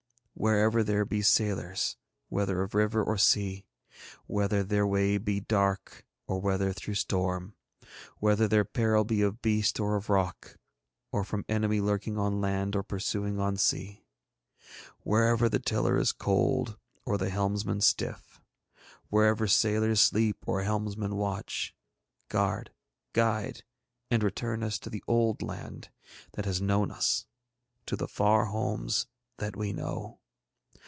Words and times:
Wherever 0.33 0.83
there 0.83 1.05
be 1.05 1.21
sailors 1.21 1.97
whether 2.27 2.63
of 2.63 2.73
river 2.73 3.03
or 3.03 3.15
sea: 3.15 3.67
whether 4.25 4.63
their 4.63 4.87
way 4.87 5.19
be 5.19 5.39
dark 5.39 6.03
or 6.25 6.39
whether 6.41 6.73
through 6.73 6.95
storm: 6.95 7.53
whether 8.17 8.47
their 8.47 8.65
peril 8.65 9.03
be 9.03 9.21
of 9.21 9.43
beast 9.43 9.79
or 9.79 9.95
of 9.95 10.09
rock: 10.09 10.57
or 11.11 11.23
from 11.23 11.45
enemy 11.47 11.79
lurking 11.79 12.17
on 12.17 12.41
land 12.41 12.75
or 12.75 12.81
pursuing 12.81 13.39
on 13.39 13.55
sea: 13.55 14.03
wherever 15.03 15.47
the 15.47 15.59
tiller 15.59 15.95
is 15.95 16.11
cold 16.11 16.75
or 17.05 17.19
the 17.19 17.29
helmsman 17.29 17.79
stiff: 17.79 18.41
wherever 19.09 19.45
sailors 19.45 20.01
sleep 20.01 20.47
or 20.47 20.63
helmsmen 20.63 21.17
watch: 21.17 21.75
guard, 22.29 22.71
guide, 23.13 23.63
and 24.09 24.23
return 24.23 24.63
us 24.63 24.79
to 24.79 24.89
the 24.89 25.03
old 25.07 25.43
land 25.43 25.89
that 26.31 26.45
has 26.45 26.59
known 26.59 26.89
us: 26.89 27.27
to 27.85 27.95
the 27.95 28.07
far 28.07 28.45
homes 28.45 29.05
that 29.37 29.55
we 29.55 29.71
know. 29.71 30.17